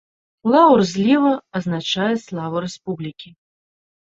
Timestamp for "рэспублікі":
2.67-3.29